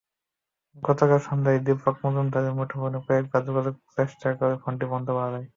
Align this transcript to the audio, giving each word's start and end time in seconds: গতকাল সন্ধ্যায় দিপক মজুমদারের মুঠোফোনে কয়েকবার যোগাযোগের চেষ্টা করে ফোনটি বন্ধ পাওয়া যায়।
গতকাল 0.83 1.19
সন্ধ্যায় 1.23 1.59
দিপক 1.65 1.95
মজুমদারের 2.03 2.53
মুঠোফোনে 2.57 2.99
কয়েকবার 3.07 3.41
যোগাযোগের 3.47 3.85
চেষ্টা 3.97 4.27
করে 4.39 4.55
ফোনটি 4.63 4.85
বন্ধ 4.91 5.07
পাওয়া 5.09 5.33
যায়। 5.33 5.47